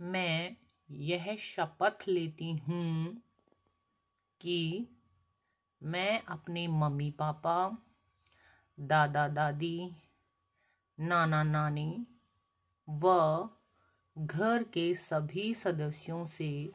[0.00, 0.56] मैं
[0.90, 3.22] यह शपथ लेती हूँ
[4.40, 4.88] कि
[5.82, 7.78] मैं अपने मम्मी पापा,
[8.80, 9.96] दादा दादी,
[11.00, 12.06] नाना नानी
[12.88, 13.48] व
[14.18, 16.72] घर के सभी सदस्यों से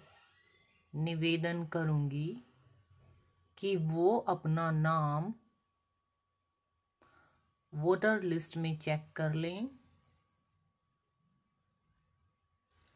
[0.95, 2.43] निवेदन करूँगी
[3.57, 5.33] कि वो अपना नाम
[7.73, 9.80] वोटर लिस्ट में चेक कर लें।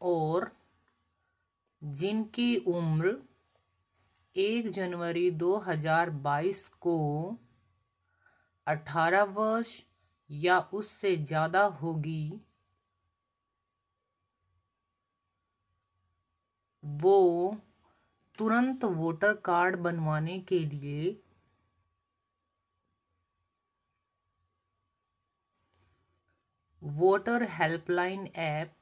[0.06, 0.50] और
[1.82, 3.16] जिनकी उम्र
[4.36, 6.96] एक जनवरी 2022 को
[8.66, 9.70] 18 वर्ष
[10.30, 12.40] या उससे ज़्यादा होगी,
[16.84, 17.56] वो
[18.38, 21.16] तुरंत वोटर कार्ड बनवाने के लिए
[26.82, 28.74] वोटर हेल्पलाइन ऐप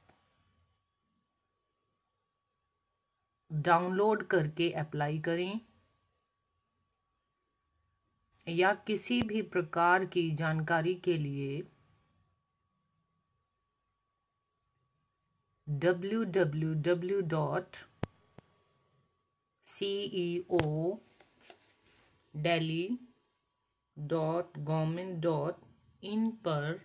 [3.55, 5.59] डाउनलोड करके अप्लाई करें
[8.47, 11.61] या किसी भी प्रकार की जानकारी के लिए
[20.51, 20.97] O
[22.33, 22.97] daily
[23.97, 25.61] dot government dot
[26.03, 26.79] in पर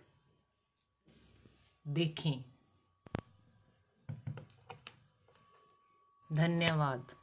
[1.87, 2.50] देखें।
[6.33, 7.20] धन्यवाद।